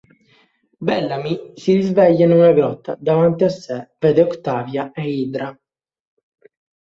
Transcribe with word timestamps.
Bellamy 0.79 1.51
si 1.53 1.79
sveglia 1.81 2.25
in 2.25 2.31
una 2.31 2.53
grotta, 2.53 2.97
davanti 2.99 3.43
a 3.43 3.49
sé 3.49 3.91
vede 3.99 4.23
Octavia 4.23 4.91
e 4.93 5.19
Indra. 5.21 5.55